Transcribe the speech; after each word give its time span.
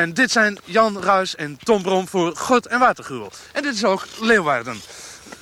En 0.00 0.14
dit 0.14 0.30
zijn 0.30 0.58
Jan 0.64 1.02
Ruis 1.02 1.34
en 1.34 1.58
Tom 1.62 1.82
Brom 1.82 2.08
voor 2.08 2.36
God 2.36 2.66
en 2.66 2.78
Watergruwel. 2.78 3.32
En 3.52 3.62
dit 3.62 3.74
is 3.74 3.84
ook 3.84 4.06
Leeuwarden. 4.20 4.80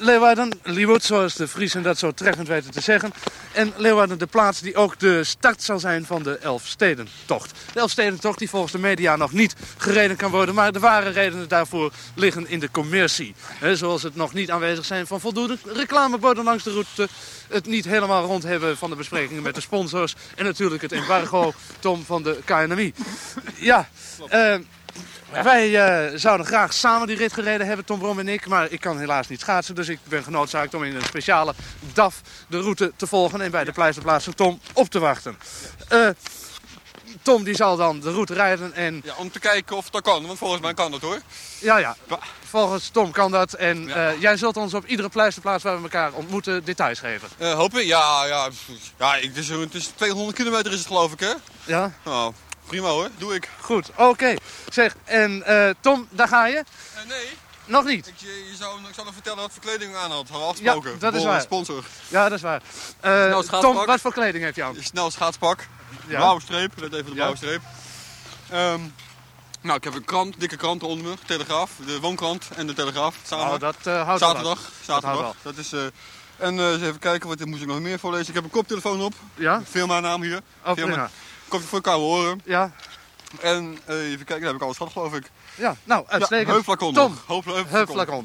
Leeuwarden, 0.03 0.51
Liewert, 0.63 1.05
zoals 1.05 1.35
de 1.35 1.49
Friesen 1.49 1.83
dat 1.83 1.99
zo 1.99 2.11
treffend 2.11 2.49
weten 2.49 2.71
te 2.71 2.81
zeggen. 2.81 3.13
En 3.53 3.73
Leeuwarden 3.77 4.19
de 4.19 4.27
plaats 4.27 4.61
die 4.61 4.77
ook 4.77 4.99
de 4.99 5.25
start 5.25 5.63
zal 5.63 5.79
zijn 5.79 6.07
van 6.07 6.23
de 6.23 6.37
Elfstedentocht. 6.37 7.51
De 7.73 7.81
Elfstedentocht 7.81 8.39
die 8.39 8.49
volgens 8.49 8.73
de 8.73 8.79
media 8.79 9.17
nog 9.17 9.33
niet 9.33 9.55
gereden 9.77 10.17
kan 10.17 10.31
worden. 10.31 10.55
Maar 10.55 10.73
de 10.73 10.79
ware 10.79 11.11
redenen 11.11 11.49
daarvoor 11.49 11.93
liggen 12.15 12.49
in 12.49 12.61
de 12.61 12.71
commercie. 12.71 13.35
He, 13.59 13.77
zoals 13.77 14.03
het 14.03 14.17
nog 14.17 14.33
niet 14.33 14.51
aanwezig 14.51 14.85
zijn 14.85 15.07
van 15.07 15.21
voldoende 15.21 15.59
reclameborden 15.65 16.45
langs 16.45 16.65
de 16.65 16.71
route. 16.71 17.09
Het 17.49 17.67
niet 17.67 17.85
helemaal 17.85 18.25
rond 18.25 18.43
hebben 18.43 18.77
van 18.77 18.91
de 18.91 18.97
besprekingen 18.97 19.43
met 19.43 19.55
de 19.55 19.61
sponsors. 19.61 20.15
En 20.37 20.45
natuurlijk 20.45 20.83
het 20.83 20.93
embargo, 20.93 21.53
Tom, 21.79 22.05
van 22.05 22.23
de 22.23 22.39
KNMI. 22.45 22.95
Ja, 23.57 23.89
uh, 24.33 24.55
wij 25.33 25.69
uh, 26.11 26.19
zouden 26.19 26.47
graag 26.47 26.73
samen 26.73 27.07
die 27.07 27.17
rit 27.17 27.33
gereden 27.33 27.67
hebben, 27.67 27.85
Tom 27.85 27.99
Brom 27.99 28.19
en 28.19 28.29
ik. 28.29 28.47
Maar 28.47 28.71
ik 28.71 28.81
kan 28.81 28.99
helaas 28.99 29.29
niet 29.29 29.41
schaatsen. 29.41 29.75
Dus 29.75 29.89
ik 29.89 29.99
ben 30.05 30.25
genoodzaakt 30.25 30.75
om 30.75 30.85
in 30.85 30.97
een 30.97 31.05
speciale 31.05 31.55
DAF 31.93 32.21
de 32.49 32.61
route 32.61 32.93
te 32.97 33.07
volgen. 33.07 33.41
En 33.41 33.51
bij 33.51 33.65
de 33.65 33.73
pleisterplaats 33.73 34.25
van 34.25 34.35
Tom 34.35 34.61
op 34.73 34.89
te 34.89 34.99
wachten. 34.99 35.39
Uh, 35.93 36.09
Tom 37.23 37.45
die 37.45 37.55
zal 37.55 37.77
dan 37.77 38.01
de 38.01 38.11
route 38.11 38.35
rijden 38.35 38.75
en... 38.75 39.01
Ja, 39.05 39.15
om 39.17 39.31
te 39.31 39.39
kijken 39.39 39.77
of 39.77 39.91
dat 39.91 40.03
kan, 40.03 40.27
want 40.27 40.39
volgens 40.39 40.61
mij 40.61 40.75
kan 40.75 40.91
dat 40.91 41.01
hoor. 41.01 41.21
Ja, 41.59 41.77
ja. 41.77 41.97
Volgens 42.45 42.89
Tom 42.89 43.11
kan 43.11 43.31
dat. 43.31 43.53
En 43.53 43.87
ja. 43.87 44.13
uh, 44.13 44.21
jij 44.21 44.37
zult 44.37 44.57
ons 44.57 44.75
op 44.75 44.87
iedere 44.87 45.09
pleisterplaats 45.09 45.63
waar 45.63 45.77
we 45.77 45.83
elkaar 45.83 46.13
ontmoeten 46.13 46.65
details 46.65 46.99
geven. 46.99 47.29
Hopen? 47.39 47.87
Ja, 47.87 48.25
ja. 48.25 48.49
ja 48.99 49.17
ik, 49.17 49.35
dus, 49.35 49.49
het 49.49 49.75
is 49.75 49.87
200 49.87 50.37
kilometer 50.37 50.73
is 50.73 50.79
het 50.79 50.87
geloof 50.87 51.13
ik 51.13 51.21
hè? 51.21 51.33
Ja. 51.65 51.93
Oh. 52.05 52.29
Prima 52.67 52.89
hoor, 52.89 53.09
doe 53.19 53.35
ik. 53.35 53.49
Goed, 53.61 53.91
oké. 53.91 54.03
Okay. 54.03 54.39
Zeg, 54.71 54.95
en 55.05 55.45
uh, 55.49 55.71
Tom, 55.81 56.09
daar 56.11 56.29
ga 56.29 56.47
je? 56.47 56.55
Uh, 56.57 57.09
nee. 57.09 57.29
Nog 57.65 57.85
niet? 57.85 58.07
Ik, 58.07 58.15
je, 58.17 58.47
je 58.51 58.57
zou, 58.57 58.81
ik 58.81 58.95
zou 58.95 59.07
nog 59.07 59.15
vertellen 59.15 59.39
wat 59.39 59.51
voor 59.53 59.63
kleding 59.63 59.97
aan 59.97 60.11
had. 60.11 60.29
Hadden 60.29 60.41
we 60.41 60.47
afgesproken. 60.47 60.91
Ja, 60.91 60.99
dat 60.99 61.15
is 61.15 61.25
waar. 61.25 61.41
sponsor. 61.41 61.85
Ja, 62.09 62.29
dat 62.29 62.39
is 62.39 62.43
waar. 62.43 62.63
Uh, 63.05 63.39
Tom, 63.39 63.87
wat 63.87 64.01
voor 64.01 64.13
kleding 64.13 64.45
heb 64.45 64.57
je 64.57 64.63
aan? 64.63 64.77
Snel 64.81 65.11
schaatspak. 65.11 65.67
Ja. 66.07 66.17
Blauwe 66.17 66.41
streep. 66.41 66.73
Let 66.77 66.93
even 66.93 67.05
de 67.05 67.13
blauwe 67.13 67.37
ja. 67.37 67.37
streep. 67.37 67.61
Um, 68.53 68.95
nou, 69.61 69.77
ik 69.77 69.85
heb 69.85 69.95
een 69.95 70.05
krant, 70.05 70.41
dikke 70.41 70.57
krant 70.57 70.83
onder 70.83 71.07
me. 71.07 71.15
Telegraaf. 71.27 71.71
De 71.87 72.01
woonkrant 72.01 72.49
en 72.55 72.67
de 72.67 72.73
Telegraaf. 72.73 73.17
Samen. 73.27 73.55
Oh, 73.55 73.61
dat 73.61 73.77
uh, 73.87 74.03
houdt 74.05 74.21
Zaterdag. 74.21 74.61
Wel. 74.61 74.71
Zaterdag. 74.83 75.35
Dat, 75.43 75.55
dat 75.55 75.57
is... 75.57 75.73
en 76.37 76.59
eens 76.59 76.83
even 76.83 76.99
kijken, 76.99 77.29
wat 77.29 77.45
moet 77.45 77.61
ik 77.61 77.67
nog 77.67 77.81
meer 77.81 77.99
voorlezen. 77.99 78.29
Ik 78.29 78.35
heb 78.35 78.45
een 78.45 78.51
koptelefoon 78.51 79.03
op. 79.03 79.15
Ja? 79.35 79.63
Firma 79.71 80.01
naam 80.01 80.23
hier. 80.23 80.41
Oh, 80.65 80.73
Firma. 80.73 81.11
Kopje 81.53 81.67
voor 81.67 81.81
koude 81.81 82.05
oren. 82.05 82.41
Ja. 82.45 82.73
En 83.41 83.79
uh, 83.89 83.97
even 83.97 84.25
kijken, 84.25 84.41
daar 84.41 84.47
heb 84.47 84.55
ik 84.55 84.63
alles 84.63 84.77
gehad 84.77 84.93
geloof 84.93 85.15
ik. 85.15 85.31
Ja, 85.55 85.77
nou, 85.85 86.05
uitstekend. 86.09 86.67
Ja, 86.67 86.75
Tom, 86.77 87.17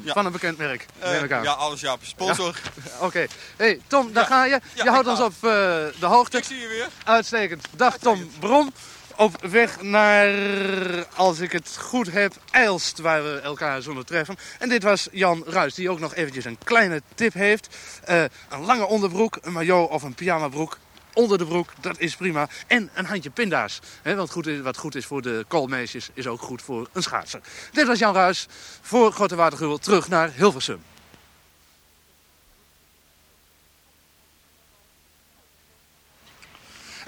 ja. 0.04 0.12
van 0.12 0.26
een 0.26 0.32
bekend 0.32 0.58
merk, 0.58 0.86
uh, 1.02 1.32
aan. 1.32 1.42
Ja, 1.42 1.52
alles 1.52 1.80
ja, 1.80 1.96
sponsor. 2.00 2.60
Ja. 2.64 2.90
Oké. 2.96 3.04
Okay. 3.04 3.28
Hey, 3.56 3.80
Tom, 3.86 4.12
daar 4.12 4.26
ga 4.26 4.44
je. 4.44 4.60
je 4.74 4.90
houdt 4.90 5.08
ons 5.08 5.20
op 5.20 5.32
uh, 5.32 5.40
de 5.40 6.06
hoogte. 6.06 6.38
Ik 6.38 6.44
zie 6.44 6.58
je 6.58 6.68
weer. 6.68 6.88
Uitstekend. 7.04 7.66
Dag 7.76 7.98
Tom 7.98 8.30
Brom. 8.38 8.72
Op 9.16 9.46
weg 9.46 9.82
naar, 9.82 10.34
als 11.14 11.38
ik 11.38 11.52
het 11.52 11.76
goed 11.80 12.12
heb, 12.12 12.32
Eilst, 12.50 12.98
waar 12.98 13.22
we 13.22 13.40
elkaar 13.40 13.82
zullen 13.82 14.06
treffen. 14.06 14.36
En 14.58 14.68
dit 14.68 14.82
was 14.82 15.08
Jan 15.12 15.42
Ruis, 15.46 15.74
die 15.74 15.90
ook 15.90 16.00
nog 16.00 16.14
eventjes 16.14 16.44
een 16.44 16.58
kleine 16.64 17.02
tip 17.14 17.32
heeft. 17.32 17.68
Uh, 18.08 18.22
een 18.48 18.64
lange 18.64 18.86
onderbroek, 18.86 19.38
een 19.40 19.52
maillot 19.52 19.90
of 19.90 20.02
een 20.02 20.14
pyjamabroek 20.14 20.78
onder 21.18 21.38
de 21.38 21.44
broek, 21.44 21.72
dat 21.80 21.98
is 21.98 22.16
prima. 22.16 22.48
En 22.66 22.90
een 22.94 23.04
handje 23.04 23.30
pinda's. 23.30 23.80
He, 24.02 24.14
want 24.14 24.30
goed 24.30 24.46
is, 24.46 24.60
wat 24.60 24.76
goed 24.76 24.94
is 24.94 25.06
voor 25.06 25.22
de 25.22 25.44
koolmeisjes, 25.48 26.10
is 26.14 26.26
ook 26.26 26.40
goed 26.40 26.62
voor 26.62 26.88
een 26.92 27.02
schaatser. 27.02 27.40
Dit 27.72 27.86
was 27.86 27.98
Jan 27.98 28.14
Ruis 28.14 28.46
voor 28.80 29.12
Grote 29.12 29.36
Watergruwel 29.36 29.78
terug 29.78 30.08
naar 30.08 30.32
Hilversum. 30.34 30.80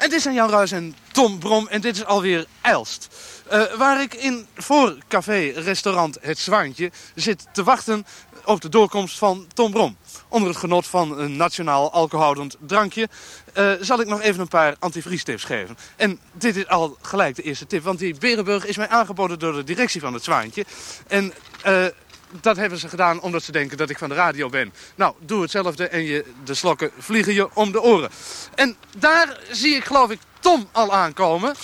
En 0.00 0.10
dit 0.10 0.22
zijn 0.22 0.34
Jan 0.34 0.50
Ruis 0.50 0.72
en 0.72 0.94
Tom 1.12 1.38
Brom 1.38 1.68
en 1.68 1.80
dit 1.80 1.96
is 1.96 2.04
alweer 2.04 2.46
Eilst. 2.60 3.08
Uh, 3.52 3.74
waar 3.74 4.02
ik 4.02 4.14
in 4.14 4.46
voor 4.54 4.96
café 5.08 5.52
restaurant 5.54 6.18
Het 6.20 6.38
Zwaantje 6.38 6.90
zit 7.14 7.46
te 7.52 7.62
wachten 7.62 8.06
op 8.44 8.60
de 8.60 8.68
doorkomst 8.68 9.18
van 9.18 9.46
Tom 9.54 9.70
Brom. 9.70 9.96
Onder 10.28 10.48
het 10.48 10.58
genot 10.58 10.86
van 10.86 11.18
een 11.18 11.36
nationaal 11.36 11.92
alcoholhoudend 11.92 12.56
drankje 12.60 13.08
uh, 13.54 13.72
zal 13.80 14.00
ik 14.00 14.06
nog 14.06 14.20
even 14.20 14.40
een 14.40 14.48
paar 14.48 14.76
antivriestips 14.78 15.44
geven. 15.44 15.76
En 15.96 16.18
dit 16.32 16.56
is 16.56 16.68
al 16.68 16.96
gelijk 17.00 17.36
de 17.36 17.42
eerste 17.42 17.66
tip, 17.66 17.82
want 17.82 17.98
die 17.98 18.18
Berenburg 18.18 18.66
is 18.66 18.76
mij 18.76 18.88
aangeboden 18.88 19.38
door 19.38 19.52
de 19.52 19.64
directie 19.64 20.00
van 20.00 20.14
het 20.14 20.24
Zwaantje. 20.24 20.64
En 21.06 21.32
uh, 21.66 21.86
dat 22.30 22.56
hebben 22.56 22.78
ze 22.78 22.88
gedaan 22.88 23.20
omdat 23.20 23.42
ze 23.42 23.52
denken 23.52 23.76
dat 23.76 23.90
ik 23.90 23.98
van 23.98 24.08
de 24.08 24.14
radio 24.14 24.48
ben. 24.48 24.72
Nou, 24.94 25.14
doe 25.18 25.42
hetzelfde 25.42 25.88
en 25.88 26.02
je, 26.02 26.24
de 26.44 26.54
slokken 26.54 26.90
vliegen 26.98 27.34
je 27.34 27.54
om 27.54 27.72
de 27.72 27.82
oren. 27.82 28.10
En 28.54 28.76
daar 28.96 29.38
zie 29.50 29.74
ik 29.74 29.84
geloof 29.84 30.10
ik 30.10 30.20
Tom 30.40 30.68
al 30.72 30.92
aankomen. 30.92 31.54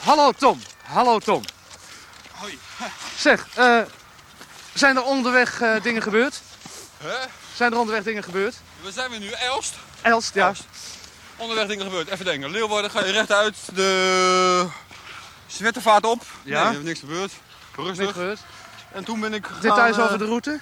Hallo 0.00 0.32
Tom. 0.32 0.60
Hallo 0.82 1.18
Tom. 1.18 1.42
Hoi. 2.30 2.58
Zeg, 3.18 3.46
uh, 3.58 3.80
zijn 4.74 4.96
er 4.96 5.02
onderweg 5.02 5.60
uh, 5.60 5.82
dingen 5.82 6.02
gebeurd? 6.02 6.40
Huh? 7.02 7.10
Zijn 7.54 7.72
er 7.72 7.78
onderweg 7.78 8.04
dingen 8.04 8.22
gebeurd? 8.22 8.54
Waar 8.82 8.92
zijn 8.92 9.10
we 9.10 9.16
nu? 9.16 9.30
Elst? 9.30 9.74
Elst, 10.02 10.34
ja. 10.34 10.46
Elst. 10.46 10.64
Onderweg 11.36 11.66
dingen 11.66 11.84
gebeurd. 11.84 12.08
Even 12.08 12.24
denken. 12.24 12.50
Leeuwarden 12.50 12.90
ga 12.90 13.04
je 13.04 13.12
rechtuit 13.12 13.56
de 13.74 14.66
Zwettervaart 15.46 16.04
op. 16.04 16.22
Ja. 16.42 16.70
Nee, 16.70 16.80
niks 16.80 17.00
gebeurd. 17.00 17.32
Rustig. 17.76 18.16
En 18.92 19.04
toen 19.04 19.20
ben 19.20 19.34
ik 19.34 19.46
gegaan, 19.46 19.60
Details 19.60 19.98
over 19.98 20.18
de 20.18 20.24
route? 20.24 20.58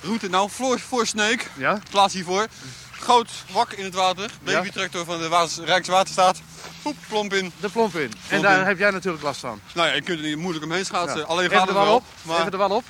Route, 0.00 0.28
nou, 0.28 0.50
voor, 0.50 0.80
voor 0.80 1.06
Sneek. 1.06 1.50
Ja. 1.56 1.78
Plaats 1.90 2.14
hiervoor. 2.14 2.46
Groot 2.90 3.30
wak 3.52 3.72
in 3.72 3.84
het 3.84 3.94
water. 3.94 4.30
Babytractor 4.42 5.04
van 5.04 5.18
de 5.18 5.28
Water, 5.28 5.64
Rijkswaterstaat. 5.64 6.40
Poep, 6.82 6.96
plomp 7.08 7.34
in. 7.34 7.52
De 7.60 7.68
plomp 7.68 7.94
in. 7.94 8.08
Plomp 8.08 8.24
en 8.28 8.42
daar 8.42 8.60
in. 8.60 8.66
heb 8.66 8.78
jij 8.78 8.90
natuurlijk 8.90 9.22
last 9.22 9.40
van. 9.40 9.60
Nou 9.74 9.88
ja, 9.88 9.94
je 9.94 10.02
kunt 10.02 10.18
er 10.18 10.24
niet 10.24 10.36
moeilijk 10.36 10.64
omheen 10.64 10.84
schaatsen. 10.84 11.18
Ja. 11.18 11.24
Alleen 11.24 11.50
gaat 11.50 11.60
de 11.60 11.66
het 11.66 11.76
wal 11.76 11.84
wel. 11.84 11.94
op. 11.94 12.04
Maar... 12.22 12.38
Even 12.38 12.50
de 12.50 12.56
wal 12.56 12.70
op. 12.70 12.84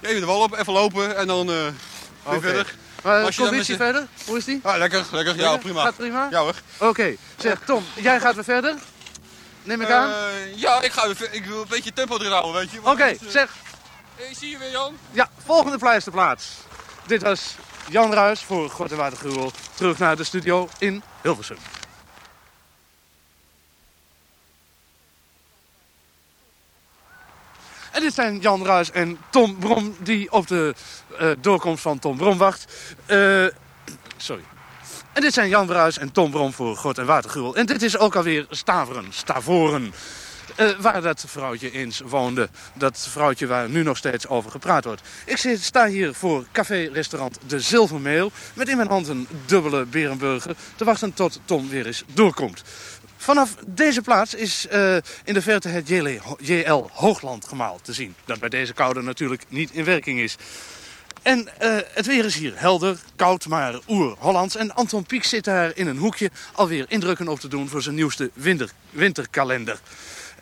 Even 0.00 0.20
de 0.20 0.26
wal 0.26 0.42
op, 0.42 0.58
even 0.58 0.72
lopen 0.72 1.16
en 1.16 1.26
dan 1.26 1.50
uh, 1.50 1.54
weer 1.54 1.72
okay. 2.22 2.40
verder. 2.40 2.74
Maar 3.02 3.24
Als 3.24 3.36
je 3.36 3.42
conditie 3.42 3.76
verder? 3.76 4.06
Hoe 4.26 4.36
is 4.36 4.44
die? 4.44 4.60
Ah, 4.62 4.78
lekker, 4.78 5.04
lekker. 5.10 5.36
Ja, 5.36 5.56
prima. 5.56 5.82
Gaat 5.82 5.96
prima? 5.96 6.28
Ja 6.30 6.40
hoor. 6.40 6.54
Oké. 6.74 6.86
Okay. 6.86 7.18
Zeg 7.36 7.58
Tom, 7.66 7.84
jij 7.94 8.20
gaat 8.20 8.34
weer 8.34 8.44
verder? 8.44 8.74
Neem 9.62 9.80
ik 9.80 9.90
aan? 9.90 10.10
Uh, 10.10 10.56
ja, 10.56 10.82
ik 10.82 10.92
ga 10.92 11.14
verder. 11.14 11.32
Ik 11.32 11.44
wil 11.44 11.60
een 11.60 11.68
beetje 11.68 11.92
tempo 11.92 12.18
erin 12.18 12.30
houden, 12.30 12.52
weet 12.52 12.70
je. 12.70 12.78
Oké, 12.78 12.90
okay, 12.90 13.18
uh... 13.22 13.28
zeg. 13.28 13.54
Hey, 14.14 14.34
zie 14.34 14.50
je 14.50 14.58
weer 14.58 14.70
Jan? 14.70 14.98
Ja, 15.10 15.28
volgende 15.44 15.78
pleisterplaats. 15.78 16.50
Dit 17.06 17.22
was 17.22 17.54
Jan 17.88 18.12
Ruis 18.12 18.42
voor 18.42 18.70
God 18.70 18.90
en 18.90 18.96
Watergruwel. 18.96 19.52
Terug 19.74 19.98
naar 19.98 20.16
de 20.16 20.24
studio 20.24 20.68
in 20.78 21.02
Hilversum. 21.22 21.56
En 27.92 28.00
dit 28.00 28.14
zijn 28.14 28.38
Jan 28.38 28.64
Ruis 28.64 28.90
en 28.90 29.18
Tom 29.30 29.58
Brom 29.58 29.96
die 29.98 30.32
op 30.32 30.46
de 30.46 30.74
uh, 31.20 31.30
doorkomst 31.38 31.82
van 31.82 31.98
Tom 31.98 32.16
Brom 32.16 32.38
wacht. 32.38 32.72
Uh, 33.06 33.46
sorry. 34.16 34.42
En 35.12 35.20
dit 35.20 35.32
zijn 35.32 35.48
Jan 35.48 35.70
Ruis 35.70 35.98
en 35.98 36.12
Tom 36.12 36.30
Brom 36.30 36.52
voor 36.52 36.76
God 36.76 36.98
en 36.98 37.06
Watergruwel. 37.06 37.56
En 37.56 37.66
dit 37.66 37.82
is 37.82 37.98
ook 37.98 38.16
alweer 38.16 38.46
Staveren, 38.50 39.06
Stavoren. 39.10 39.94
Uh, 40.60 40.70
waar 40.80 41.02
dat 41.02 41.24
vrouwtje 41.26 41.70
eens 41.70 42.00
woonde. 42.04 42.48
Dat 42.74 43.06
vrouwtje 43.10 43.46
waar 43.46 43.68
nu 43.68 43.82
nog 43.82 43.96
steeds 43.96 44.28
over 44.28 44.50
gepraat 44.50 44.84
wordt. 44.84 45.02
Ik 45.24 45.56
sta 45.60 45.86
hier 45.86 46.14
voor 46.14 46.44
café-restaurant 46.52 47.38
De 47.46 47.60
Zilvermeel. 47.60 48.32
Met 48.54 48.68
in 48.68 48.76
mijn 48.76 48.88
hand 48.88 49.08
een 49.08 49.28
dubbele 49.46 49.84
berenburger. 49.84 50.56
Te 50.76 50.84
wachten 50.84 51.14
tot 51.14 51.40
Tom 51.44 51.68
weer 51.68 51.86
eens 51.86 52.04
doorkomt. 52.14 52.62
Vanaf 53.16 53.54
deze 53.66 54.02
plaats 54.02 54.34
is 54.34 54.66
uh, 54.72 54.94
in 55.24 55.34
de 55.34 55.42
verte 55.42 55.68
het 55.68 55.88
JL 56.38 56.90
Hooglandgemaal 56.92 57.78
te 57.82 57.92
zien. 57.92 58.14
Dat 58.24 58.40
bij 58.40 58.48
deze 58.48 58.72
koude 58.72 59.02
natuurlijk 59.02 59.44
niet 59.48 59.70
in 59.70 59.84
werking 59.84 60.20
is. 60.20 60.36
En 61.22 61.48
uh, 61.62 61.76
het 61.92 62.06
weer 62.06 62.24
is 62.24 62.34
hier 62.34 62.52
helder, 62.54 62.98
koud, 63.16 63.46
maar 63.46 63.78
oer-Hollands. 63.88 64.56
En 64.56 64.74
Anton 64.74 65.04
Pieck 65.04 65.24
zit 65.24 65.44
daar 65.44 65.72
in 65.74 65.86
een 65.86 65.96
hoekje 65.96 66.30
alweer 66.52 66.84
indrukken 66.88 67.28
op 67.28 67.40
te 67.40 67.48
doen 67.48 67.68
voor 67.68 67.82
zijn 67.82 67.94
nieuwste 67.94 68.30
winter, 68.34 68.70
winterkalender. 68.90 69.80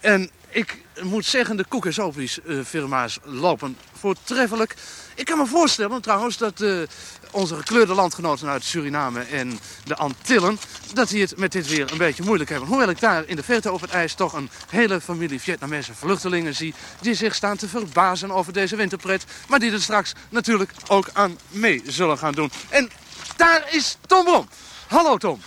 En 0.01 0.31
ik 0.49 0.79
moet 1.03 1.25
zeggen, 1.25 1.57
de 1.57 1.65
koek- 1.69 1.87
en 1.87 1.93
sopies 1.93 2.39
firma's 2.65 3.19
lopen 3.23 3.77
voortreffelijk. 4.01 4.77
Ik 5.15 5.25
kan 5.25 5.39
me 5.39 5.47
voorstellen 5.47 6.03
trouwens 6.03 6.37
dat 6.37 6.61
uh, 6.61 6.83
onze 7.31 7.57
gekleurde 7.57 7.95
landgenoten 7.95 8.49
uit 8.49 8.65
Suriname 8.65 9.21
en 9.21 9.59
de 9.85 9.97
Antillen... 9.97 10.59
dat 10.95 11.09
die 11.09 11.23
het 11.23 11.37
met 11.37 11.53
dit 11.53 11.69
weer 11.69 11.93
een 11.93 11.99
beetje 11.99 12.23
moeilijk 12.23 12.51
hebben. 12.51 12.69
Hoewel 12.69 12.89
ik 12.89 13.01
daar 13.01 13.25
in 13.27 13.37
de 13.37 13.43
verte 13.43 13.73
op 13.73 13.81
het 13.81 13.91
ijs 13.91 14.15
toch 14.15 14.33
een 14.33 14.51
hele 14.69 15.01
familie 15.01 15.41
Vietnamese 15.41 15.95
vluchtelingen 15.95 16.55
zie... 16.55 16.75
die 17.01 17.15
zich 17.15 17.35
staan 17.35 17.57
te 17.57 17.69
verbazen 17.69 18.31
over 18.31 18.53
deze 18.53 18.77
winterpret... 18.77 19.25
maar 19.49 19.59
die 19.59 19.73
er 19.73 19.83
straks 19.83 20.13
natuurlijk 20.29 20.73
ook 20.87 21.11
aan 21.13 21.39
mee 21.49 21.83
zullen 21.87 22.19
gaan 22.19 22.33
doen. 22.33 22.51
En 22.69 22.91
daar 23.37 23.67
is 23.71 23.97
Tom 24.07 24.25
Brom. 24.25 24.49
Hallo 24.87 25.17
Tom. 25.17 25.41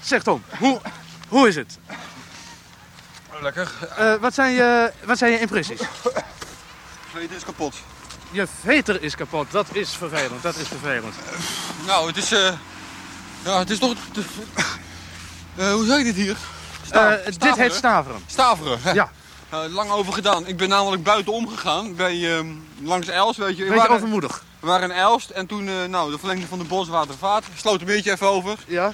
Zeg 0.00 0.22
Tom, 0.22 0.42
hoe, 0.58 0.80
hoe 1.28 1.48
is 1.48 1.56
het? 1.56 1.78
Lekker. 3.40 3.72
Eh, 3.96 4.14
wat, 4.14 4.34
zijn 4.34 4.52
je, 4.52 4.92
wat 5.04 5.18
zijn 5.18 5.32
je 5.32 5.38
impressies? 5.40 5.80
Zweet 7.12 7.30
is 7.30 7.44
kapot. 7.44 7.74
Je 8.30 8.46
veter 8.62 9.02
is 9.02 9.14
kapot. 9.16 9.50
Dat 9.50 9.66
is 9.72 9.90
vervelend. 9.90 10.42
Dat 10.42 10.56
is 10.56 10.68
vervelend. 10.68 11.14
Nou, 11.86 12.06
het 12.06 12.16
is... 12.16 12.32
eh 12.32 12.52
ja, 13.44 13.58
het 13.58 13.70
is 13.70 13.78
toch... 13.78 13.94
Eh, 15.56 15.72
hoe 15.72 15.84
zei 15.84 15.98
je 15.98 16.04
dit 16.04 16.14
hier? 16.14 16.36
Sta- 16.86 17.20
dit 17.38 17.56
heet 17.56 17.74
staveren. 17.74 18.22
Staveren. 18.26 18.78
hè? 18.82 18.92
Ja. 18.92 19.10
Eh, 19.48 19.58
lang 19.68 19.90
over 19.90 20.12
gedaan. 20.12 20.46
Ik 20.46 20.56
ben 20.56 20.68
namelijk 20.68 21.02
buiten 21.02 21.32
omgegaan 21.32 21.94
bij 21.94 22.36
ehm, 22.36 22.46
langs 22.82 23.08
Elst, 23.08 23.38
weet 23.38 23.48
je. 23.56 23.62
We 23.62 23.68
Beetje 23.68 23.78
waren, 23.80 23.94
overmoedig. 23.96 24.44
we 24.60 24.66
waren 24.66 24.90
in 24.90 24.96
Elst 24.96 25.30
en 25.30 25.46
toen, 25.46 25.90
nou, 25.90 26.10
de 26.10 26.18
verlenging 26.18 26.48
van 26.48 26.58
de 26.58 26.64
Boswatervaart. 26.64 27.44
Sloot 27.56 27.80
een 27.80 27.86
beetje 27.86 28.10
even 28.12 28.26
over. 28.28 28.58
Ja? 28.66 28.92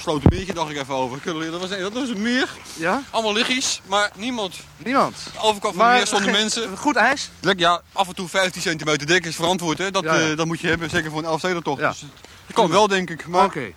Sloot 0.00 0.22
een 0.24 0.38
beetje, 0.38 0.54
dacht 0.54 0.70
ik 0.70 0.76
even 0.76 0.94
over. 0.94 1.20
Dat 1.50 1.60
was, 1.60 1.70
dat 1.78 1.92
was 1.92 2.08
een 2.08 2.22
meer. 2.22 2.48
Ja? 2.74 3.02
Allemaal 3.10 3.32
liggies, 3.32 3.80
maar 3.86 4.10
niemand. 4.16 4.56
Niemand. 4.76 5.16
De 5.32 5.38
overkant 5.40 5.74
van 5.76 5.86
het 5.86 5.96
meer 5.96 6.06
zonder 6.06 6.30
mensen. 6.30 6.76
Goed 6.76 6.96
ijs? 6.96 7.30
Ja, 7.56 7.80
af 7.92 8.08
en 8.08 8.14
toe 8.14 8.28
15 8.28 8.62
centimeter 8.62 9.06
dik 9.06 9.26
is 9.26 9.34
verantwoord, 9.36 9.78
hè. 9.78 9.90
Dat, 9.90 10.04
Ja, 10.04 10.14
ja. 10.14 10.30
eh, 10.30 10.36
dat 10.36 10.46
moet 10.46 10.60
je 10.60 10.68
hebben, 10.68 10.90
zeker 10.90 11.10
voor 11.10 11.18
een 11.18 11.24
Elfstedentocht. 11.26 11.80
Ja. 11.80 11.88
Dus, 11.90 12.02
eh, 12.02 12.08
dat 12.46 12.56
kan 12.56 12.70
wel, 12.70 12.88
denk 12.88 13.10
ik. 13.10 13.26
Maar 13.26 13.44
Oké. 13.44 13.72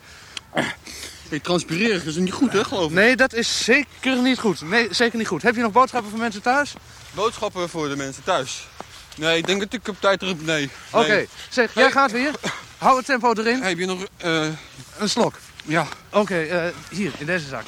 hey, 1.29 1.39
transpireren 1.39 2.05
is 2.05 2.15
niet 2.15 2.33
goed, 2.33 2.53
hè, 2.53 2.63
geloof 2.63 2.89
ik. 2.89 2.95
Nee, 2.95 3.15
dat 3.15 3.33
is 3.33 3.63
zeker 3.63 4.17
niet 4.21 4.39
goed. 4.39 4.61
Nee, 4.61 4.87
zeker 4.91 5.17
niet 5.17 5.27
goed. 5.27 5.41
Heb 5.41 5.55
je 5.55 5.61
nog 5.61 5.71
boodschappen 5.71 6.09
voor 6.09 6.19
mensen 6.19 6.41
thuis? 6.41 6.73
Boodschappen 7.11 7.69
voor 7.69 7.89
de 7.89 7.95
mensen 7.95 8.23
thuis. 8.23 8.67
Nee, 9.17 9.37
ik 9.37 9.45
denk 9.47 9.59
dat 9.59 9.73
ik 9.73 9.87
op 9.87 9.95
tijd 9.99 10.19
terug... 10.19 10.35
Nee. 10.39 10.69
Oké. 10.91 11.25
Zeg, 11.49 11.73
jij 11.75 11.91
gaat 11.91 12.11
weer. 12.11 12.31
Hou 12.77 12.97
het 12.97 13.05
tempo 13.05 13.33
erin. 13.33 13.59
Hey, 13.59 13.69
heb 13.69 13.77
je 13.79 13.85
nog... 13.85 14.03
eh, 14.17 14.45
Een 14.97 15.09
slok. 15.09 15.35
Ja. 15.63 15.87
Oké, 16.09 16.41
eh, 16.41 16.73
hier, 16.89 17.13
in 17.17 17.25
deze 17.25 17.47
zak. 17.47 17.65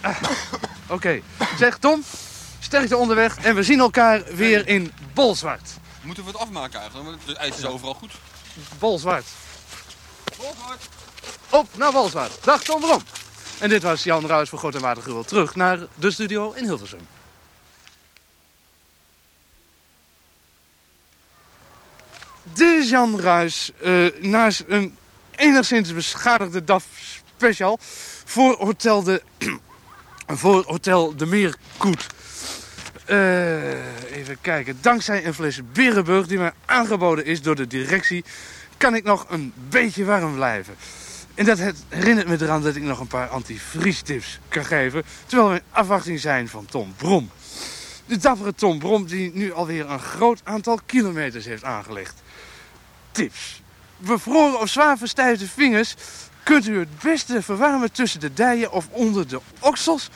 Ah, 0.00 0.16
Oké. 0.88 1.20
Zeg, 1.58 1.78
Tom, 1.78 2.04
sterkte 2.60 2.96
onderweg 2.96 3.36
en 3.36 3.54
we 3.54 3.62
zien 3.62 3.78
elkaar 3.78 4.22
weer 4.34 4.68
in 4.68 4.92
Bolzwart. 5.14 5.70
Moeten 6.02 6.24
we 6.24 6.30
het 6.30 6.38
afmaken 6.38 6.80
eigenlijk? 6.80 7.08
Want 7.08 7.26
het 7.26 7.36
ijs 7.36 7.56
is 7.56 7.64
overal 7.64 7.94
goed. 7.94 8.12
Bolzwart. 8.78 9.26
Op 11.50 11.68
naar 11.76 11.92
Bolzwart. 11.92 12.44
Dag 12.44 12.62
Tom 12.62 12.80
Brom. 12.80 13.02
En 13.58 13.68
dit 13.68 13.82
was 13.82 14.02
Jan 14.02 14.26
Ruijs 14.26 14.48
voor 14.48 14.58
God 14.58 14.74
en. 14.74 15.24
Terug 15.24 15.54
naar 15.54 15.78
de 15.94 16.10
studio 16.10 16.52
in 16.52 16.64
Hilversum. 16.64 17.06
Dit 22.42 22.68
is 22.82 22.90
Jan 22.90 23.20
eh, 23.20 24.06
naast 24.20 24.64
een 24.66 24.96
enigszins 25.36 25.94
beschadigde 25.94 26.64
DAF 26.64 26.84
special 27.36 27.78
voor 28.24 28.56
Hotel 28.58 29.02
de, 29.02 29.22
voor 30.26 30.64
Hotel 30.66 31.16
de 31.16 31.26
Meerkoet. 31.26 32.06
Eh, 33.04 34.16
even 34.16 34.40
kijken. 34.40 34.78
Dankzij 34.80 35.26
een 35.26 35.34
fles 35.34 35.60
Berenburg 35.72 36.26
die 36.26 36.38
mij 36.38 36.52
aangeboden 36.66 37.24
is 37.24 37.42
door 37.42 37.54
de 37.54 37.66
directie, 37.66 38.24
kan 38.76 38.94
ik 38.94 39.04
nog 39.04 39.26
een 39.28 39.52
beetje 39.68 40.04
warm 40.04 40.34
blijven. 40.34 40.74
En 41.34 41.44
dat 41.44 41.58
herinnert 41.88 42.28
me 42.28 42.36
eraan 42.40 42.62
dat 42.62 42.76
ik 42.76 42.82
nog 42.82 43.00
een 43.00 43.06
paar 43.06 43.28
antivriestips 43.28 44.38
kan 44.48 44.64
geven, 44.64 45.02
terwijl 45.26 45.48
we 45.48 45.54
in 45.54 45.62
afwachting 45.70 46.20
zijn 46.20 46.48
van 46.48 46.66
Tom 46.66 46.94
Brom. 46.96 47.30
De 48.06 48.16
dappere 48.16 48.54
Tom 48.54 48.78
Brom 48.78 49.06
die 49.06 49.30
nu 49.34 49.52
alweer 49.52 49.90
een 49.90 50.00
groot 50.00 50.40
aantal 50.44 50.80
kilometers 50.86 51.44
heeft 51.44 51.64
aangelegd. 51.64 52.21
Tips. 53.12 53.62
Bevroren 53.96 54.60
of 54.60 54.68
zwaar 54.68 54.98
verstijfde 54.98 55.48
vingers 55.48 55.94
kunt 56.42 56.66
u 56.66 56.78
het 56.78 56.98
beste 56.98 57.42
verwarmen 57.42 57.92
tussen 57.92 58.20
de 58.20 58.32
dijen 58.32 58.72
of 58.72 58.88
onder 58.90 59.28
de 59.28 59.40
oksels 59.60 60.10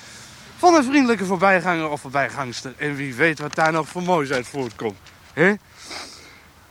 van 0.58 0.74
een 0.74 0.84
vriendelijke 0.84 1.24
voorbijganger 1.24 1.88
of 1.88 2.00
voorbijgangster. 2.00 2.74
En 2.76 2.96
wie 2.96 3.14
weet 3.14 3.38
wat 3.38 3.54
daar 3.54 3.72
nog 3.72 3.88
voor 3.88 4.02
moois 4.02 4.30
uit 4.30 4.46
voortkomt. 4.46 4.98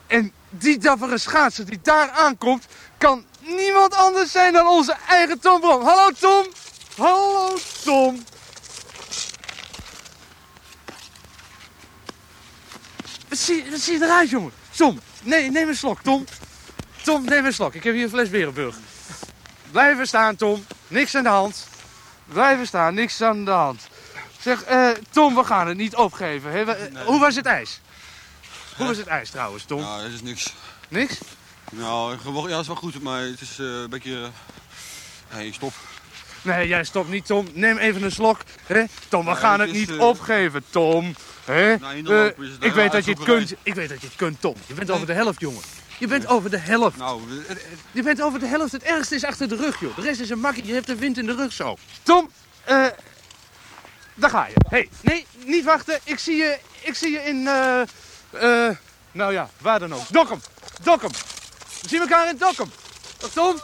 En 0.08 0.32
die 0.50 0.78
dappere 0.78 1.18
schaatser 1.18 1.66
die 1.66 1.80
daar 1.82 2.10
aankomt, 2.10 2.66
kan 2.98 3.26
niemand 3.40 3.94
anders 3.94 4.32
zijn 4.32 4.54
dan 4.54 4.68
onze 4.68 4.96
eigen 5.08 5.40
Tom 5.40 5.60
Brom. 5.60 5.84
Hallo 5.84 6.12
Tom! 6.12 6.46
Hallo 6.98 7.58
Tom! 7.84 8.24
Zie, 13.30 13.66
wat 13.72 13.80
zie 13.80 13.98
je 13.98 14.06
eruit, 14.06 14.30
jongen? 14.30 14.52
Tom, 14.76 15.00
nee, 15.26 15.52
neem 15.52 15.68
een 15.68 15.76
slok, 15.76 16.02
Tom. 16.02 16.26
Tom, 17.04 17.26
neem 17.26 17.46
een 17.46 17.54
slok. 17.54 17.74
Ik 17.74 17.84
heb 17.84 17.94
hier 17.94 18.04
een 18.04 18.10
fles 18.10 18.30
Berenburg. 18.30 18.76
Blijven 19.72 20.08
staan, 20.08 20.36
Tom. 20.36 20.66
Niks 20.88 21.16
aan 21.16 21.24
de 21.24 21.30
hand. 21.30 21.68
Blijven 22.26 22.68
staan, 22.68 22.94
niks 22.94 23.22
aan 23.22 23.46
de 23.46 23.52
hand. 23.52 23.88
Zeg, 24.40 24.64
eh, 24.64 24.90
Tom, 25.12 25.36
we 25.36 25.44
gaan 25.44 25.68
het 25.68 25.78
niet 25.78 25.96
opgeven. 25.96 26.66
We- 26.66 26.72
eh, 26.72 27.06
Hoe 27.06 27.20
was 27.20 27.36
het 27.36 27.46
ijs? 27.46 27.80
Hoe 28.78 28.88
was 28.88 28.98
het 28.98 29.08
ijs 29.08 29.30
trouwens, 29.30 29.64
Tom? 29.64 29.80
Nou, 29.82 30.02
dat 30.04 30.12
is 30.12 30.22
niks. 30.22 30.54
Niks? 30.90 31.18
Nou, 31.72 32.18
gewoon- 32.18 32.44
ja, 32.44 32.50
dat 32.50 32.62
is 32.62 32.68
wel 32.68 32.76
goed, 32.76 33.02
maar 33.02 33.22
het 33.22 33.42
is 33.42 33.60
eh, 33.60 33.66
een 33.66 33.90
beetje... 33.90 34.30
Nee, 35.34 35.54
stop. 35.54 35.74
Nee, 36.46 36.68
jij 36.68 36.84
stopt 36.84 37.10
niet, 37.10 37.26
Tom. 37.26 37.48
Neem 37.54 37.78
even 37.78 38.04
een 38.04 38.12
slok. 38.12 38.42
Hè? 38.66 38.84
Tom, 39.10 39.26
we 39.26 39.36
gaan 39.36 39.60
het 39.60 39.70
het 39.70 39.78
is, 39.78 39.88
niet 39.88 39.98
eh, 39.98 40.08
opgeven, 40.08 40.64
Tom. 40.70 41.16
Hè? 41.46 41.78
Nou, 41.78 42.08
Eh, 42.08 42.46
ik, 42.60 42.74
weet 42.74 42.92
dat 42.92 43.06
je 43.06 43.12
het 43.12 43.24
kunt. 43.24 43.54
ik 43.64 43.76
weet 43.76 43.90
dat 43.90 44.02
je 44.02 44.08
het 44.08 44.16
kunt, 44.16 44.42
Tom. 44.42 44.56
Je 44.68 44.74
bent 44.74 44.92
over 44.92 45.08
de 45.08 45.14
helft, 45.14 45.40
jongen. 45.40 45.62
Je 45.98 46.08
bent 46.08 46.28
over 46.28 46.50
de 46.50 46.58
helft. 46.58 46.98
Nou, 46.98 47.22
Je 47.92 48.04
bent 48.04 48.22
over 48.22 48.40
de 48.40 48.46
helft. 48.48 48.72
Het 48.72 48.84
ergste 48.84 49.16
is 49.16 49.24
achter 49.24 49.48
de 49.50 49.56
rug, 49.56 49.80
joh. 49.80 49.96
De 49.96 50.02
rest 50.02 50.20
is 50.20 50.30
een 50.30 50.40
makkie. 50.40 50.66
Je 50.66 50.74
hebt 50.74 50.88
de 50.88 50.96
wind 50.96 51.18
in 51.18 51.26
de 51.26 51.36
rug 51.36 51.52
zo. 51.54 51.76
Tom, 52.04 52.30
eh... 52.64 52.86
daar 54.14 54.30
ga 54.30 54.48
je. 54.48 54.54
hey, 54.70 54.90
nee, 55.02 55.26
niet 55.46 55.64
wachten. 55.66 56.00
Ik 56.04 56.20
zie 56.20 56.36
je, 56.36 56.58
ik 56.82 56.96
zie 56.96 57.12
je 57.12 57.20
in... 57.20 57.48
eh 57.48 57.82
eh 58.32 58.76
nou 59.12 59.34
ja, 59.34 59.50
waar 59.58 59.80
dan 59.80 59.94
ook. 59.94 60.02
Dokkum. 60.10 60.42
Dokkum. 60.84 61.12
We 61.82 61.90
zien 61.90 62.00
elkaar 62.02 62.30
in 62.30 62.38
Dokkum. 62.38 62.72
Tom. 63.34 63.60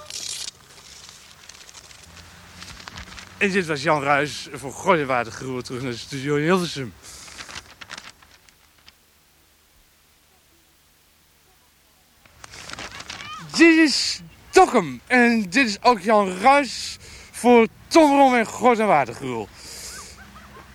En 3.41 3.51
dit 3.51 3.65
was 3.65 3.83
Jan 3.83 4.03
Ruijs 4.03 4.47
voor 4.53 4.73
Gooienwaardig 4.73 5.37
Geroer 5.37 5.63
terug 5.63 5.81
naar 5.81 5.91
de 5.91 5.97
studio 5.97 6.35
in 6.35 6.43
Hilversum. 6.43 6.93
Dit 13.51 13.77
is 13.77 14.21
Dokkum. 14.51 15.01
En 15.07 15.41
dit 15.49 15.67
is 15.67 15.81
ook 15.81 15.99
Jan 15.99 16.37
Ruijs 16.37 16.97
voor 17.31 17.67
Tom 17.87 18.17
Rom 18.17 18.35
en 18.35 18.47
en 18.79 18.87
Watergruwel. 18.87 19.49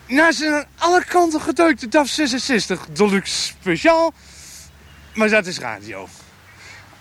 Naast 0.07 0.41
een 0.41 0.53
aan 0.53 0.67
alle 0.79 1.05
kanten 1.05 1.41
gedeukte 1.41 1.89
DAF 1.89 2.09
66 2.09 2.87
Deluxe 2.87 3.43
Speciaal. 3.43 4.13
Maar 5.15 5.29
dat 5.29 5.47
is 5.47 5.59
radio. 5.59 6.09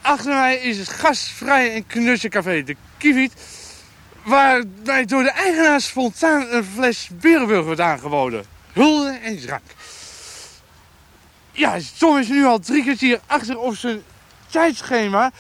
Achter 0.02 0.34
mij 0.34 0.58
is 0.58 0.78
het 0.78 0.90
gastvrije 0.90 1.70
en 1.70 1.88
knusse 1.88 2.30
café 2.30 2.64
De 2.64 2.76
Kiviet. 2.98 3.34
Waar 4.26 4.64
mij 4.84 5.06
door 5.06 5.24
de 5.24 5.32
eigenaar 5.32 5.82
spontaan 5.82 6.48
een 6.50 6.64
fles 6.64 7.10
Berenburg 7.14 7.66
wordt 7.66 7.80
aangeboden. 7.80 8.46
Hulde 8.74 9.10
en 9.10 9.40
drank. 9.40 9.64
Ja, 11.52 11.78
Tom 11.98 12.18
is 12.18 12.28
nu 12.28 12.46
al 12.46 12.60
drie 12.60 12.84
kwartier 12.84 13.20
achter 13.26 13.60
op 13.60 13.76
zijn 13.76 14.04
tijdschema. 14.48 15.32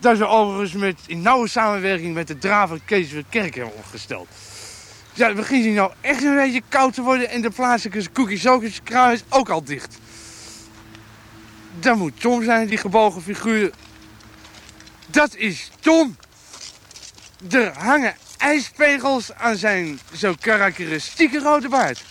Dat 0.00 0.16
ze 0.16 0.26
overigens 0.26 0.72
met, 0.72 0.98
in 1.06 1.22
nauwe 1.22 1.48
samenwerking 1.48 2.14
met 2.14 2.26
de 2.26 2.38
draver 2.38 2.80
Kees 2.84 3.08
Kerk 3.28 3.54
hebben 3.54 3.74
opgesteld. 3.74 4.28
Ja, 5.12 5.26
het 5.26 5.36
begint 5.36 5.64
hier 5.64 5.74
nou 5.74 5.92
echt 6.00 6.22
een 6.22 6.34
beetje 6.34 6.62
koud 6.68 6.94
te 6.94 7.02
worden 7.02 7.28
en 7.28 7.42
de 7.42 7.50
plaatselijke 7.50 8.12
cookies 8.12 8.82
kraam 8.82 9.10
is 9.10 9.24
ook 9.28 9.48
al 9.48 9.64
dicht. 9.64 9.98
Dat 11.80 11.96
moet 11.96 12.20
Tom 12.20 12.44
zijn, 12.44 12.66
die 12.66 12.78
gebogen 12.78 13.22
figuur. 13.22 13.70
Dat 15.06 15.34
is 15.34 15.70
Tom. 15.80 16.16
Er 17.50 17.72
hangen 17.78 18.14
ijspegels 18.42 19.32
aan 19.32 19.56
zijn 19.56 20.00
zo 20.14 20.34
karakteristieke 20.40 21.38
rode 21.38 21.68
baard. 21.68 22.02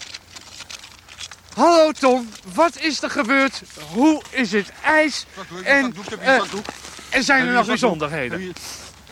Hallo 1.55 1.91
Tom, 1.91 2.29
wat 2.53 2.79
is 2.79 3.01
er 3.01 3.09
gebeurd? 3.09 3.61
Hoe 3.91 4.21
is 4.29 4.51
het 4.51 4.71
ijs? 4.83 5.25
En, 5.63 5.93
zakdoek, 5.95 6.19
eh? 6.19 7.17
En 7.17 7.23
zijn 7.23 7.47
er 7.47 7.53
nog 7.53 7.65
bijzonderheden? 7.65 8.53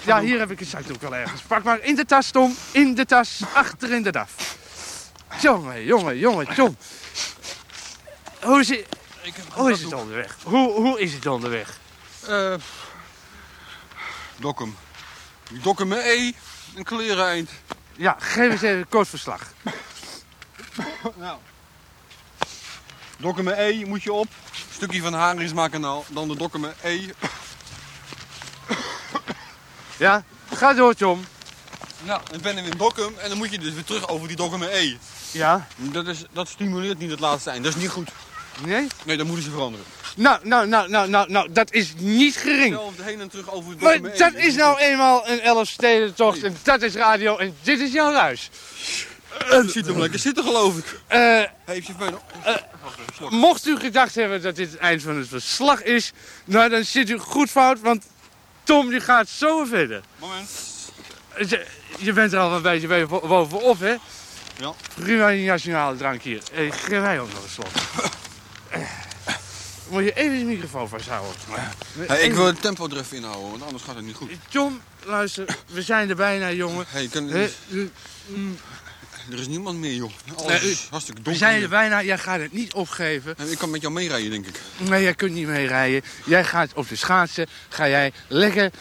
Ja, 0.05 0.21
hier 0.21 0.39
heb 0.39 0.51
ik 0.51 0.59
een 0.59 0.65
zakdoek 0.65 1.01
wel 1.01 1.15
ergens. 1.15 1.41
Pak 1.41 1.63
maar 1.63 1.79
in 1.81 1.95
de 1.95 2.05
tas, 2.05 2.31
Tom. 2.31 2.55
In 2.71 2.95
de 2.95 3.05
tas, 3.05 3.41
achter 3.53 3.93
in 3.93 4.03
de 4.03 4.11
daf. 4.11 4.57
Jongen, 5.41 5.85
jongen, 5.85 6.17
jongen, 6.17 6.53
Tom. 6.55 6.77
Hoe 8.41 8.59
is 8.59 8.69
het, 8.69 8.85
hoe 9.53 9.71
is 9.71 9.81
het 9.81 9.93
onderweg? 9.93 10.37
Hoe, 10.43 10.71
hoe 10.71 10.99
is 10.99 11.13
het 11.13 11.25
onderweg? 11.25 11.79
Eh 12.27 12.53
Dokkum. 14.37 14.75
Dokkum 15.49 15.87
met 15.87 16.05
E, 16.05 16.31
een 16.75 16.83
kleren 16.83 17.25
eind. 17.25 17.49
Ja, 17.95 18.15
geef 18.19 18.51
eens 18.51 18.61
even 18.61 18.77
een 18.77 18.89
kort 18.89 19.07
verslag. 19.07 19.41
Nou. 21.15 21.37
Met 23.43 23.57
E 23.57 23.85
moet 23.85 24.03
je 24.03 24.13
op. 24.13 24.27
Stukje 24.71 25.01
van 25.01 25.13
Haringsmakanaal. 25.13 26.05
Dan 26.07 26.27
de 26.27 26.35
Dokkum 26.35 26.61
met 26.61 26.75
E. 26.81 27.09
Ja, 29.97 30.23
ga 30.53 30.73
door 30.73 30.93
Tom. 30.93 31.25
Nou, 32.03 32.21
ik 32.31 32.41
ben 32.41 32.57
in 32.57 32.77
Dokkum 32.77 33.13
en 33.17 33.29
dan 33.29 33.37
moet 33.37 33.51
je 33.51 33.59
dus 33.59 33.73
weer 33.73 33.83
terug 33.83 34.07
over 34.07 34.27
die 34.27 34.37
Dokkum 34.37 34.63
E. 34.63 34.97
Ja, 35.31 35.67
Dat, 35.77 36.07
is, 36.07 36.23
dat 36.31 36.47
stimuleert 36.47 36.99
niet 36.99 37.11
het 37.11 37.19
laatste 37.19 37.49
eind. 37.49 37.63
Dat 37.63 37.75
is 37.75 37.81
niet 37.81 37.89
goed. 37.89 38.09
Nee? 38.65 38.87
Nee, 39.03 39.17
dat 39.17 39.25
moeten 39.25 39.43
ze 39.45 39.51
veranderen. 39.51 39.85
Nou, 40.15 40.39
nou, 40.43 40.67
nou, 40.67 40.89
nou, 40.89 41.09
nou, 41.09 41.31
nou, 41.31 41.51
dat 41.51 41.71
is 41.73 41.93
niet 41.97 42.35
gering. 42.35 42.73
Zelfde 42.73 43.03
heen 43.03 43.21
en 43.21 43.29
terug 43.29 43.51
over 43.51 43.77
de 43.77 43.83
Maar 43.83 44.17
dat 44.17 44.33
is 44.33 44.55
nou 44.55 44.79
eenmaal 44.79 45.29
een 45.29 45.39
Elfstedentocht 45.39 46.43
en 46.43 46.57
dat 46.63 46.81
is 46.81 46.95
radio 46.95 47.37
en 47.37 47.55
dit 47.61 47.79
is 47.79 47.91
jouw 47.91 48.13
huis. 48.13 48.49
Je 49.49 49.63
ziet 49.67 49.85
hem 49.85 49.99
lekker 49.99 50.19
zitten, 50.19 50.43
geloof 50.43 50.77
ik. 50.77 50.99
Eh, 51.07 51.41
Heeft 51.65 51.87
je 51.87 51.93
verder. 51.97 52.19
mocht 53.29 53.65
u 53.65 53.77
gedacht 53.77 54.15
hebben 54.15 54.41
dat 54.41 54.55
dit 54.55 54.71
het 54.71 54.79
eind 54.79 55.01
van 55.01 55.17
het 55.17 55.27
verslag 55.27 55.83
is, 55.83 56.11
nou 56.45 56.69
dan 56.69 56.83
zit 56.83 57.09
u 57.09 57.17
goed 57.17 57.49
fout, 57.49 57.79
want 57.79 58.05
Tom 58.63 58.89
die 58.89 58.99
gaat 58.99 59.29
zo 59.29 59.65
verder. 59.65 60.01
Moment. 60.19 60.49
Je, 61.37 61.65
je 61.97 62.13
bent 62.13 62.33
er 62.33 62.39
al 62.39 62.55
een 62.55 62.61
beetje 62.61 63.05
bovenop, 63.07 63.79
hè? 63.79 63.95
Ja. 64.59 64.73
Prima 64.93 65.29
die 65.29 65.47
nationale 65.47 65.97
drank 65.97 66.21
hier. 66.21 66.41
Eh, 66.53 66.71
geef 66.71 67.01
mij 67.01 67.19
ook 67.19 67.33
nog 67.33 67.43
een 67.43 67.49
slok. 67.49 67.67
Eh, 68.69 68.79
Moet 69.89 70.03
je 70.03 70.13
even 70.13 70.39
de 70.39 70.45
microfoon 70.45 70.89
vasthouden? 70.89 71.35
Hey, 72.07 72.21
ik 72.21 72.33
wil 72.33 72.45
het 72.45 72.61
tempo 72.61 72.87
er 72.89 72.97
even 72.97 73.17
inhouden, 73.17 73.49
want 73.49 73.63
anders 73.63 73.83
gaat 73.83 73.95
het 73.95 74.05
niet 74.05 74.15
goed. 74.15 74.31
Tom, 74.49 74.81
luister, 75.05 75.45
we 75.67 75.81
zijn 75.81 76.09
er 76.09 76.15
bijna, 76.15 76.51
jongen. 76.51 76.85
Hey, 76.89 77.07
kan, 77.07 77.29
er 77.29 77.49
is 79.39 79.47
niemand 79.47 79.77
meer, 79.79 79.93
joh. 79.93 80.11
Alles 80.35 80.61
Nee, 80.61 80.71
is 80.71 80.87
hartstikke 80.89 81.21
We 81.21 81.29
donker. 81.29 81.47
zijn 81.47 81.61
er 81.61 81.69
bijna, 81.69 82.03
jij 82.03 82.17
gaat 82.17 82.39
het 82.39 82.53
niet 82.53 82.73
opgeven. 82.73 83.35
En 83.37 83.51
Ik 83.51 83.57
kan 83.57 83.69
met 83.69 83.81
jou 83.81 83.93
meerijden, 83.93 84.31
denk 84.31 84.47
ik. 84.47 84.59
Nee, 84.77 85.03
jij 85.03 85.13
kunt 85.13 85.33
niet 85.33 85.47
mee 85.47 85.67
rijden. 85.67 86.01
Jij 86.25 86.43
gaat 86.43 86.73
op 86.73 86.89
de 86.89 86.95
schaatsen, 86.95 87.47
ga 87.69 87.87
jij 87.87 88.11
lekker 88.27 88.71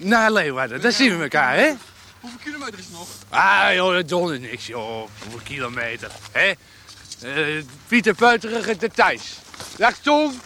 naar 0.00 0.32
Leeuwarden. 0.32 0.80
Daar 0.80 0.92
zien 0.92 1.16
we 1.16 1.22
elkaar, 1.22 1.56
hè? 1.56 1.72
Hoeveel 2.20 2.38
kilometer 2.44 2.78
is 2.78 2.84
het 2.84 2.94
nog? 2.94 3.08
Ah, 3.28 3.74
joh, 3.74 3.92
dat 3.94 4.08
dondert 4.08 4.40
niks, 4.40 4.66
joh. 4.66 5.08
Hoeveel 5.22 5.40
kilometer, 5.44 6.10
hè? 6.32 6.52
Eh, 7.22 7.62
Pieter 7.88 8.14
Peuterige 8.14 8.76
details. 8.76 9.38
Dag, 9.76 9.96
Tom. 9.98 10.40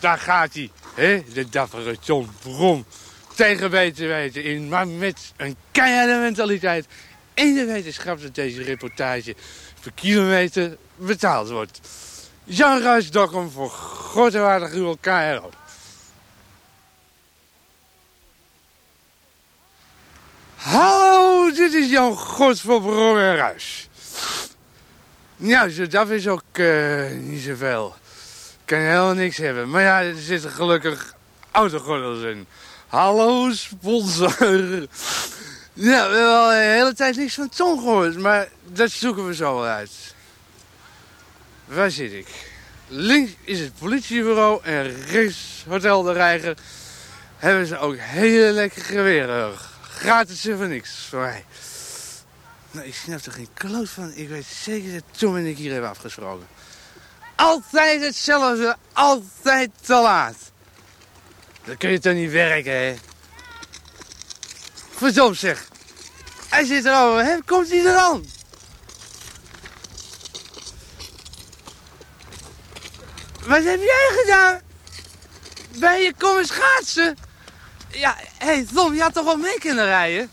Daar 0.00 0.18
gaat 0.18 0.54
hij, 0.54 0.70
hè? 0.94 1.24
De 1.32 1.48
dappere 1.48 1.98
Tom 1.98 2.30
Brom. 2.42 2.84
Tegen 3.34 3.70
weten 3.70 4.08
weten 4.08 4.44
in, 4.44 4.68
maar 4.68 4.88
met 4.88 5.32
een 5.36 5.56
keiharde 5.70 6.18
mentaliteit. 6.18 6.86
En 7.34 7.54
de 7.54 7.64
wetenschap 7.64 8.22
dat 8.22 8.34
deze 8.34 8.62
reportage 8.62 9.34
per 9.80 9.92
kilometer 9.92 10.76
betaald 10.96 11.48
wordt. 11.50 11.80
Jan 12.44 12.82
Ruijs 12.82 13.10
Dokkum 13.10 13.50
voor 13.50 13.70
God 13.70 14.34
en 14.34 14.40
waardig 14.40 14.72
uw 14.72 14.96
KRO. 15.00 15.50
Hallo, 20.56 21.50
dit 21.52 21.72
is 21.74 21.90
Jan 21.90 22.16
God 22.16 22.60
voor 22.60 22.80
Brom 22.80 23.18
en 23.18 23.36
Ruis. 23.36 23.88
Nou, 25.36 25.86
dat 25.88 26.10
is 26.10 26.28
ook 26.28 26.42
eh, 26.52 27.10
niet 27.10 27.42
zoveel. 27.42 27.94
Kan 28.64 28.78
helemaal 28.78 29.14
niks 29.14 29.36
hebben. 29.36 29.70
Maar 29.70 29.82
ja, 29.82 30.02
er 30.02 30.14
zitten 30.18 30.50
gelukkig 30.50 31.14
autogordels 31.50 32.22
in. 32.22 32.46
Hallo, 32.86 33.52
sponsor. 33.52 34.88
Ja, 35.76 36.08
we 36.08 36.16
hebben 36.16 36.38
al 36.38 36.48
de 36.48 36.54
hele 36.54 36.94
tijd 36.94 37.16
niks 37.16 37.34
van 37.34 37.48
Tom 37.48 37.78
gehoord, 37.78 38.18
maar 38.18 38.48
dat 38.66 38.90
zoeken 38.90 39.26
we 39.26 39.34
zo 39.34 39.54
wel 39.54 39.64
uit. 39.64 39.90
Waar 41.64 41.90
zit 41.90 42.12
ik? 42.12 42.26
Links 42.88 43.32
is 43.44 43.60
het 43.60 43.72
politiebureau 43.78 44.64
en 44.64 45.04
rechts 45.04 45.64
Hotel 45.68 46.02
de 46.02 46.12
Reiger. 46.12 46.56
Hebben 47.36 47.66
ze 47.66 47.78
ook 47.78 47.96
hele 47.98 48.50
lekkere 48.52 48.84
geweren. 48.84 49.52
Gratis 49.82 50.46
en 50.46 50.56
voor 50.56 50.68
niks 50.68 51.06
voor 51.08 51.20
mij. 51.20 51.44
Nou, 52.74 52.86
ik 52.86 52.94
snap 52.94 53.20
er 53.20 53.32
geen 53.32 53.48
kloot 53.54 53.88
van. 53.88 54.12
Ik 54.14 54.28
weet 54.28 54.46
zeker 54.46 54.92
dat 54.92 55.02
Tom 55.18 55.36
en 55.36 55.46
ik 55.46 55.56
hier 55.56 55.72
hebben 55.72 55.90
afgesproken. 55.90 56.46
Altijd 57.36 58.02
hetzelfde, 58.02 58.76
altijd 58.92 59.70
te 59.80 59.94
laat. 59.94 60.36
Dan 61.64 61.76
kun 61.76 61.90
je 61.90 61.98
toch 61.98 62.14
niet 62.14 62.30
werken, 62.30 62.72
hè? 62.72 62.94
Verdomd 64.90 65.36
zeg. 65.36 65.68
Hij 66.48 66.64
zit 66.64 66.84
erover, 66.84 67.24
hè? 67.24 67.42
Komt 67.46 67.70
hij 67.70 67.84
er 67.84 67.96
aan? 67.96 68.24
Wat 73.46 73.64
heb 73.64 73.80
jij 73.80 74.10
gedaan? 74.20 74.60
Ben 75.78 76.00
je 76.00 76.14
komen 76.18 76.46
schaatsen? 76.46 77.16
Ja, 77.90 78.16
hé 78.38 78.46
hey, 78.46 78.66
Tom, 78.74 78.94
je 78.94 79.02
had 79.02 79.14
toch 79.14 79.24
wel 79.24 79.36
mee 79.36 79.58
kunnen 79.58 79.84
rijden? 79.84 80.30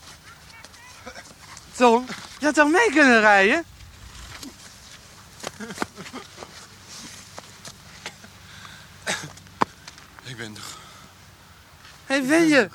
Tom, 1.76 2.06
je 2.42 2.48
had 2.48 2.56
toch 2.56 2.70
mee 2.70 2.90
kunnen 2.90 3.20
rijden? 3.20 3.64
Ik 10.24 10.36
ben 10.36 10.56
er. 10.56 10.62
Hé, 12.06 12.14
hey, 12.14 12.22
ben 12.22 12.48
je? 12.48 12.68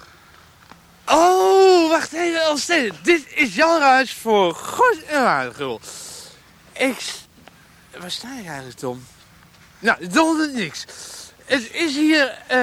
Oh, 1.06 1.90
wacht 1.90 2.14
even, 2.14 2.42
Elstede. 2.42 2.94
Dit 3.02 3.34
is 3.34 3.56
Jan 3.56 3.80
Ruijs 3.80 4.14
voor 4.14 4.56
God 4.56 5.04
en 5.04 5.24
Waardegul. 5.24 5.82
Ik... 6.74 7.14
Waar 7.98 8.12
sta 8.12 8.40
ik 8.40 8.48
eigenlijk, 8.48 8.78
Tom? 8.78 9.06
Nou, 9.80 10.08
dondert 10.08 10.54
niks. 10.54 10.86
Het 11.46 11.72
is 11.72 11.96
hier 11.96 12.28
eh, 12.48 12.58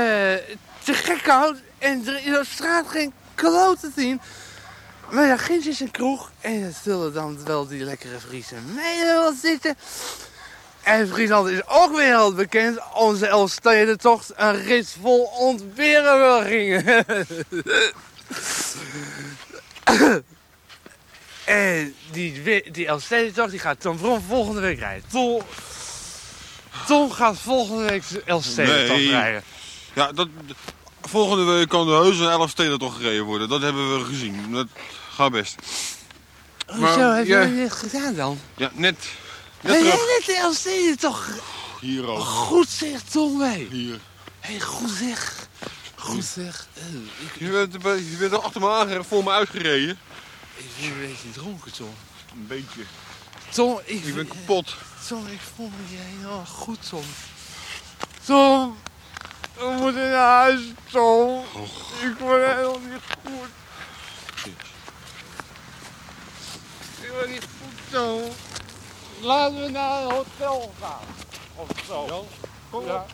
te 0.83 0.95
gek 0.95 1.23
koud 1.23 1.59
en 1.79 2.07
er 2.07 2.27
is 2.27 2.39
op 2.39 2.47
straat 2.47 2.89
geen 2.89 3.13
kloot 3.35 3.81
te 3.81 3.91
zien. 3.97 4.21
Maar 5.11 5.27
ja, 5.27 5.37
ginds 5.37 5.67
is 5.67 5.81
een 5.81 5.91
kroeg 5.91 6.31
en 6.41 6.63
er 6.63 6.73
zullen 6.83 7.13
dan 7.13 7.45
wel 7.45 7.67
die 7.67 7.85
lekkere 7.85 8.21
Friese 8.21 8.55
meiden 8.75 9.07
wel 9.07 9.33
zitten. 9.43 9.77
En 10.83 11.09
Friesland 11.09 11.49
is 11.49 11.67
ook 11.67 11.97
wereldbekend. 11.97 12.79
Onze 12.95 13.27
Elfstedentocht, 13.27 14.33
een 14.37 14.63
rit 14.63 14.97
vol 15.01 15.23
ontberenburgingen. 15.25 16.85
en 21.45 21.95
die, 22.13 22.63
die 22.71 22.87
Elfstedentocht 22.87 23.51
die 23.51 23.59
gaat 23.61 23.81
Tom 23.81 23.99
volgende 24.29 24.61
week 24.61 24.79
rijden. 24.79 25.09
Tom, 25.11 25.43
Tom 26.87 27.11
gaat 27.11 27.39
volgende 27.39 27.85
week 27.85 28.09
de 28.09 28.23
Elfstedentocht 28.25 28.99
Nee. 28.99 29.11
rijden. 29.11 29.43
Ja, 29.95 30.13
dat, 30.13 30.29
volgende 31.15 31.45
week 31.45 31.69
kan 31.69 31.87
de 31.87 31.93
heus 31.93 32.19
een 32.19 32.29
11 32.29 32.51
steden 32.51 32.79
toch 32.79 32.97
gereden 32.97 33.25
worden. 33.25 33.49
Dat 33.49 33.63
hebben 33.63 33.99
we 33.99 34.05
gezien. 34.05 34.53
Dat 34.53 34.67
gaat 35.15 35.33
best. 35.33 35.57
Hoezo 36.67 36.81
Maar, 36.81 37.17
heb 37.17 37.29
dat 37.29 37.51
net 37.51 37.73
gedaan 37.73 38.15
dan? 38.15 38.41
Ja, 38.57 38.71
net, 38.75 38.97
net 39.61 39.81
jij 39.81 39.83
net 39.83 40.23
de 40.27 40.37
Elfstedentocht? 40.37 41.31
Hier 41.81 42.07
ook. 42.07 42.21
Goed 42.21 42.69
zeg, 42.69 43.03
Tom. 43.03 43.43
Hier. 43.71 43.99
Hé, 44.41 44.51
hey, 44.51 44.61
goed 44.61 44.91
zeg. 44.91 45.49
Goed 45.95 46.25
zeg. 46.25 46.67
Eh, 46.75 46.85
ik, 47.25 47.39
Je 47.39 47.69
bent, 47.69 47.73
je 48.11 48.17
bent 48.19 48.33
al 48.33 48.43
achter 48.43 48.61
me 48.61 48.71
aangereden, 48.71 49.05
voor 49.05 49.25
me 49.25 49.31
uitgereden. 49.31 49.99
ik 50.57 50.67
ben 50.81 50.91
een 50.91 51.01
beetje 51.01 51.31
dronken, 51.31 51.73
Tom. 51.73 51.95
Een 52.33 52.47
beetje. 52.47 52.81
Tom, 53.49 53.81
ik, 53.85 54.05
Ik 54.05 54.15
ben 54.15 54.29
kapot. 54.29 54.75
Tom, 55.09 55.27
ik 55.27 55.41
voel 55.55 55.69
me 55.69 55.89
hier 55.89 56.05
helemaal 56.05 56.45
goed, 56.47 56.89
Tom. 56.89 57.05
Tom, 58.25 58.77
we 59.55 59.77
moeten 59.81 60.11
naar 60.11 60.41
huis, 60.41 60.61
Tom. 60.91 61.45
Ik 62.03 62.19
word 62.19 62.47
helemaal 62.47 62.79
niet 62.79 63.01
goed. 63.25 63.49
Ik 67.01 67.11
word 67.11 67.29
niet 67.31 67.47
goed, 67.61 67.91
Tom. 67.91 68.23
Laten 69.21 69.63
we 69.63 69.69
naar 69.69 70.03
een 70.03 70.11
hotel 70.11 70.73
gaan. 70.81 71.05
Of 71.55 71.69
zo. 71.87 72.27
kom 72.71 72.85
ja. 72.87 73.07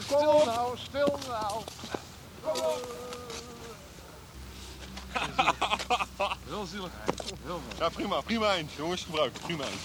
Stil 0.00 0.44
nou, 0.44 0.76
stil 0.78 1.18
nou. 1.28 1.62
Heel 6.48 6.66
zielig 6.66 6.90
eigenlijk. 7.06 7.42
Heel 7.44 7.60
mooi. 7.68 7.78
Ja, 7.78 7.88
prima. 7.88 8.20
Prima 8.20 8.48
eind. 8.48 8.72
Jongens, 8.72 9.02
gebruik. 9.04 9.32
Prima 9.40 9.64
eind. 9.64 9.80